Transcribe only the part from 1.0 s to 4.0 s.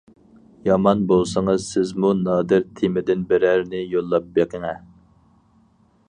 بولسىڭىز سىزمۇ نادىر تېمىدىن بىرەرنى